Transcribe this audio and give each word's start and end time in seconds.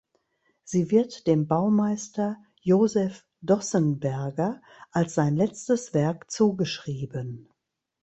Sie 0.63 0.89
wird 0.89 1.27
dem 1.27 1.45
Baumeister 1.47 2.39
Joseph 2.61 3.23
Dossenberger 3.41 4.59
als 4.89 5.13
sein 5.13 5.35
letztes 5.35 5.93
Werk 5.93 6.31
zugeschrieben. 6.31 7.49